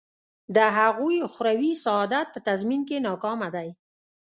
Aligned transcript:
د 0.55 0.57
هغوی 0.77 1.17
اخروي 1.27 1.71
سعادت 1.83 2.27
په 2.31 2.39
تضمین 2.47 2.81
کې 2.89 3.03
ناکامه 3.07 3.47
دی. 3.55 3.69